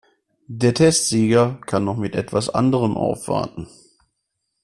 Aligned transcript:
Der 0.47 0.73
Testsieger 0.73 1.59
kann 1.67 1.83
noch 1.83 1.95
mit 1.97 2.15
etwas 2.15 2.49
anderem 2.49 2.97
aufwarten. 2.97 3.67